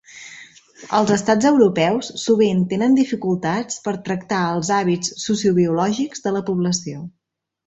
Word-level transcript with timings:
Els 0.99 1.11
estats 1.15 1.47
europeus 1.49 2.09
sovint 2.21 2.63
tenen 2.71 2.97
dificultats 3.01 3.77
per 3.89 3.93
tractar 4.09 4.41
els 4.55 4.73
hàbits 4.79 5.13
sociobiològics 5.27 6.27
de 6.27 6.35
la 6.39 6.45
població. 6.51 7.05